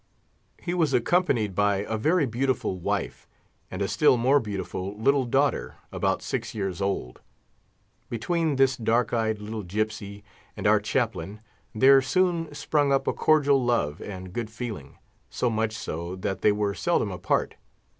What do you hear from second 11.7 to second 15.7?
there soon sprung up a cordial love and good feeling, so